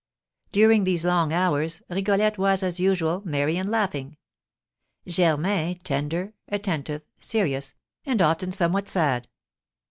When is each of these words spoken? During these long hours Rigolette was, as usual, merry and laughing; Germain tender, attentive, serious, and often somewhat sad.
During 0.51 0.83
these 0.83 1.05
long 1.05 1.31
hours 1.31 1.83
Rigolette 1.87 2.39
was, 2.39 2.63
as 2.63 2.79
usual, 2.79 3.21
merry 3.23 3.55
and 3.55 3.69
laughing; 3.69 4.17
Germain 5.05 5.77
tender, 5.83 6.33
attentive, 6.47 7.03
serious, 7.19 7.75
and 8.03 8.19
often 8.19 8.51
somewhat 8.51 8.89
sad. 8.89 9.27